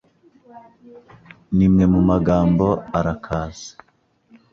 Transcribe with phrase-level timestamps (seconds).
[1.55, 2.67] Nimwe mumagambo
[2.99, 3.69] arakaze.